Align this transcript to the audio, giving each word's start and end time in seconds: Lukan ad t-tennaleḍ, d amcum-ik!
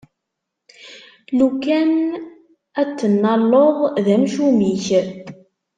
Lukan 1.37 1.91
ad 2.81 2.87
t-tennaleḍ, 2.91 3.77
d 4.05 4.07
amcum-ik! 4.15 4.85